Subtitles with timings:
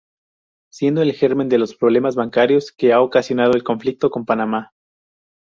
[0.71, 4.73] Siendo el germen de los problemas bancarios que ha ocasionado el conflicto con Panamá.